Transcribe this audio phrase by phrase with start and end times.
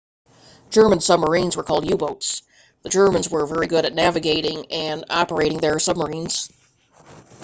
[0.71, 2.41] german submarines were called u-boats
[2.81, 6.49] the germans were very good at navigating and operating their submarines